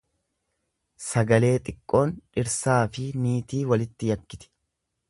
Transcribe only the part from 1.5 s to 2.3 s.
xiqqoon